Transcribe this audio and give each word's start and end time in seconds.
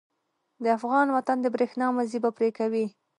د 0.63 0.65
افغان 0.77 1.07
وطن 1.15 1.37
د 1.41 1.47
برېښنا 1.55 1.85
مزی 1.97 2.19
به 2.23 2.29
پرې 2.37 2.49
کوي. 2.57 2.85